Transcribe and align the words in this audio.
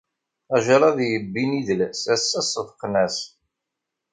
Ajraḍ 0.55 0.97
yebbin 1.11 1.51
idles, 1.59 2.01
ass-a 2.15 2.41
sefqen-as 2.43 3.17